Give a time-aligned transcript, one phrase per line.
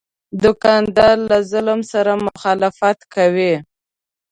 [0.43, 3.53] دوکاندار له ظلم سره مخالفت کوي.